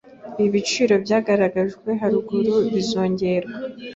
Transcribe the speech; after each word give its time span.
ibi 0.37 0.47
biciro 0.53 0.95
byagaragajwe 1.03 1.89
haruguru 2.01 2.53
bizongerwa 2.73 3.55